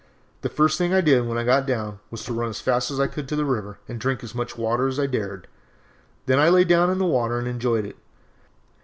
The 0.41 0.49
first 0.49 0.79
thing 0.79 0.95
I 0.95 1.01
did 1.01 1.27
when 1.27 1.37
I 1.37 1.43
got 1.43 1.67
down 1.67 1.99
was 2.09 2.23
to 2.25 2.33
run 2.33 2.49
as 2.49 2.59
fast 2.59 2.89
as 2.89 2.99
I 2.99 3.05
could 3.05 3.27
to 3.29 3.35
the 3.35 3.45
river 3.45 3.77
and 3.87 3.99
drink 4.01 4.23
as 4.23 4.33
much 4.33 4.57
water 4.57 4.87
as 4.87 4.99
I 4.99 5.05
dared, 5.05 5.45
then 6.25 6.39
I 6.39 6.49
lay 6.49 6.63
down 6.63 6.89
in 6.89 6.97
the 6.97 7.05
water 7.05 7.37
and 7.37 7.47
enjoyed 7.47 7.85
it. 7.85 7.97